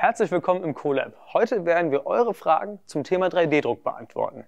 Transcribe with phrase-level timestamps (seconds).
[0.00, 1.14] Herzlich willkommen im CoLab.
[1.34, 4.46] Heute werden wir eure Fragen zum Thema 3D-Druck beantworten.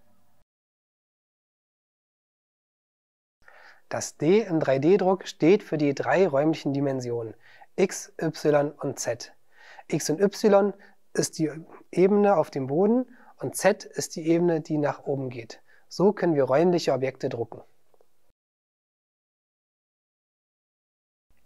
[3.90, 7.34] Das D im 3D-Druck steht für die drei räumlichen Dimensionen
[7.76, 9.34] x, y und z.
[9.88, 10.72] x und y
[11.12, 11.50] ist die
[11.90, 15.60] Ebene auf dem Boden und z ist die Ebene, die nach oben geht.
[15.88, 17.60] So können wir räumliche Objekte drucken.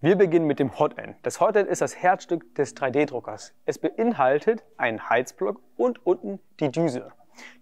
[0.07, 1.17] Wir beginnen mit dem Hotend.
[1.25, 3.55] Das Hotend ist das Herzstück des 3D-Druckers.
[3.65, 7.11] Es beinhaltet einen Heizblock und unten die Düse.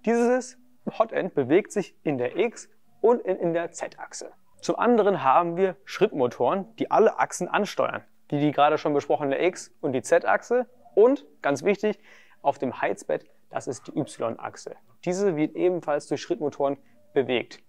[0.05, 0.59] Dieses
[0.99, 2.69] Hotend bewegt sich in der X-
[3.01, 4.31] und in der Z-Achse.
[4.61, 9.75] Zum anderen haben wir Schrittmotoren, die alle Achsen ansteuern, wie die gerade schon besprochene X-
[9.81, 11.99] und die Z-Achse und, ganz wichtig,
[12.43, 14.77] auf dem Heizbett, das ist die Y-Achse.
[15.07, 16.77] Diese wird ebenfalls durch Schrittmotoren
[17.15, 17.61] bewegt.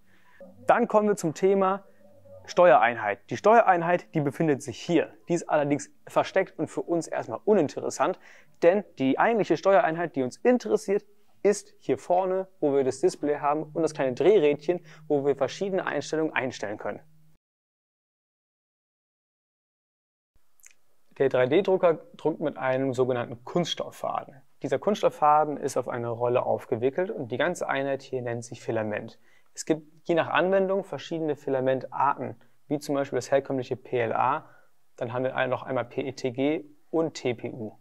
[0.66, 1.86] Dann kommen wir zum Thema
[2.46, 3.18] Steuereinheit.
[3.30, 5.12] Die Steuereinheit, die befindet sich hier.
[5.28, 8.18] Die ist allerdings versteckt und für uns erstmal uninteressant,
[8.62, 11.04] denn die eigentliche Steuereinheit, die uns interessiert,
[11.42, 15.86] ist hier vorne, wo wir das Display haben und das kleine Drehrädchen, wo wir verschiedene
[15.86, 17.00] Einstellungen einstellen können.
[21.18, 24.42] Der 3D-Drucker druckt mit einem sogenannten Kunststofffaden.
[24.62, 29.18] Dieser Kunststofffaden ist auf eine Rolle aufgewickelt und die ganze Einheit hier nennt sich Filament.
[29.56, 34.46] Es gibt je nach Anwendung verschiedene Filamentarten, wie zum Beispiel das herkömmliche PLA,
[34.96, 37.78] dann haben wir noch einmal PETG und TPU.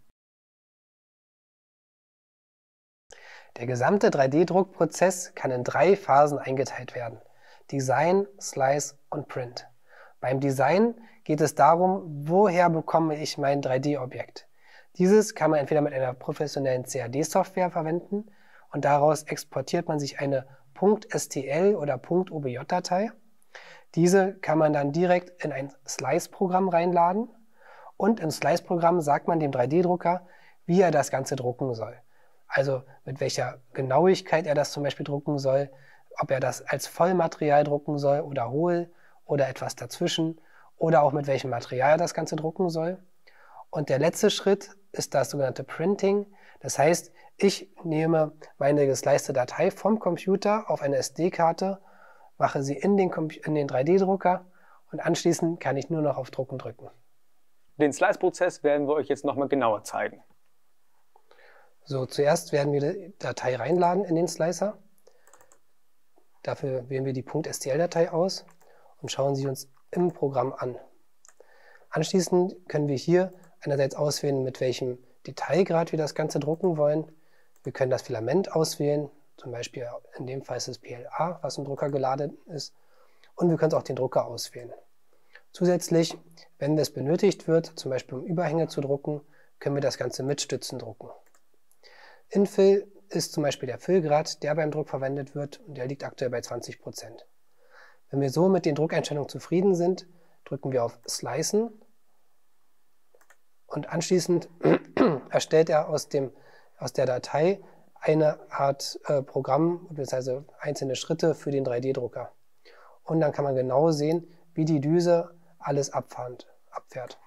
[3.57, 7.19] Der gesamte 3D-Druckprozess kann in drei Phasen eingeteilt werden.
[7.69, 9.67] Design, Slice und Print.
[10.21, 10.95] Beim Design
[11.25, 14.47] geht es darum, woher bekomme ich mein 3D-Objekt.
[14.97, 18.31] Dieses kann man entweder mit einer professionellen CAD-Software verwenden
[18.71, 20.47] und daraus exportiert man sich eine
[20.79, 23.11] .stl oder .obj-Datei.
[23.95, 27.29] Diese kann man dann direkt in ein Slice-Programm reinladen
[27.97, 30.27] und im Slice-Programm sagt man dem 3D-Drucker,
[30.65, 31.95] wie er das Ganze drucken soll.
[32.47, 35.69] Also mit welcher Genauigkeit er das zum Beispiel drucken soll,
[36.19, 38.91] ob er das als Vollmaterial drucken soll oder hohl
[39.25, 40.39] oder etwas dazwischen
[40.77, 42.97] oder auch mit welchem Material er das Ganze drucken soll.
[43.69, 46.25] Und der letzte Schritt ist das sogenannte Printing.
[46.59, 51.81] Das heißt, ich nehme meine geslicete Datei vom Computer auf eine SD-Karte,
[52.37, 54.45] mache sie in den, in den 3D-Drucker
[54.91, 56.89] und anschließend kann ich nur noch auf Drucken drücken.
[57.77, 60.23] Den Slice-Prozess werden wir euch jetzt nochmal genauer zeigen.
[61.83, 64.77] So, zuerst werden wir die Datei reinladen in den Slicer.
[66.41, 68.45] Dafür wählen wir die .stl-Datei aus
[69.01, 70.77] und schauen sie uns im Programm an.
[71.89, 73.33] Anschließend können wir hier
[73.65, 77.11] einerseits auswählen, mit welchem Detailgrad wir das Ganze drucken wollen.
[77.63, 79.87] Wir können das Filament auswählen, zum Beispiel
[80.17, 82.73] in dem Fall ist es PLA, was im Drucker geladen ist.
[83.35, 84.71] Und wir können auch den Drucker auswählen.
[85.51, 86.17] Zusätzlich,
[86.57, 89.21] wenn es benötigt wird, zum Beispiel um Überhänge zu drucken,
[89.59, 91.09] können wir das Ganze mit Stützen drucken.
[92.29, 96.31] Infill ist zum Beispiel der Füllgrad, der beim Druck verwendet wird und der liegt aktuell
[96.31, 96.77] bei 20%.
[98.09, 100.07] Wenn wir so mit den Druckeinstellungen zufrieden sind,
[100.43, 101.71] drücken wir auf Slicen
[103.75, 104.49] und anschließend
[105.29, 106.31] erstellt er aus, dem,
[106.77, 107.61] aus der Datei
[107.99, 110.41] eine Art äh, Programm bzw.
[110.59, 112.31] einzelne Schritte für den 3D-Drucker.
[113.03, 117.19] Und dann kann man genau sehen, wie die Düse alles abfahrt, abfährt.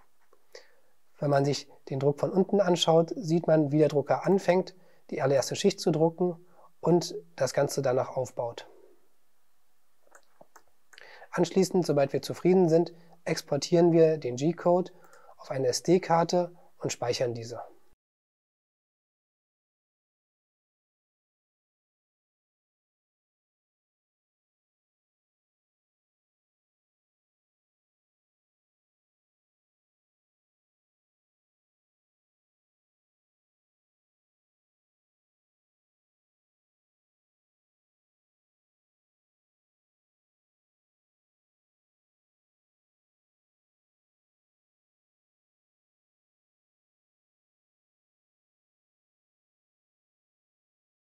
[1.18, 4.74] Wenn man sich den Druck von unten anschaut, sieht man, wie der Drucker anfängt,
[5.10, 6.36] die allererste Schicht zu drucken
[6.80, 8.68] und das Ganze danach aufbaut.
[11.30, 12.94] Anschließend, sobald wir zufrieden sind,
[13.24, 14.92] exportieren wir den G-Code
[15.38, 17.60] auf eine SD-Karte und speichern diese.